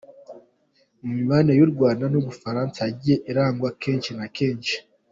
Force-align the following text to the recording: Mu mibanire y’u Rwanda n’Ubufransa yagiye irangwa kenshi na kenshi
Mu 1.01 1.09
mibanire 1.17 1.55
y’u 1.59 1.71
Rwanda 1.73 2.03
n’Ubufransa 2.09 2.77
yagiye 2.87 3.15
irangwa 3.31 3.69
kenshi 3.81 4.11
na 4.17 4.25
kenshi 4.37 4.75